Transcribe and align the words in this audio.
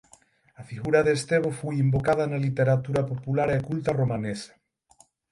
A 0.61 0.63
figura 0.69 0.99
de 1.05 1.11
Estevo 1.17 1.49
foi 1.59 1.75
invocada 1.85 2.23
na 2.31 2.43
literatura 2.45 3.01
popular 3.11 3.49
e 3.57 3.63
culta 3.67 3.91
romanesa. 3.99 4.51